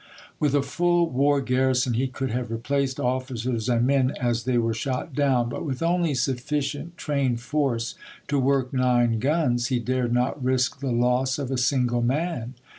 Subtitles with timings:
[0.39, 4.57] With a full war garri son he could have replaced officers and men as they
[4.57, 7.93] were shot down; but with only sufficient trained force
[8.27, 11.37] to work nine guns, he dared not risk THE FALL OF SUMTER 51 the loss
[11.37, 12.55] of a single man.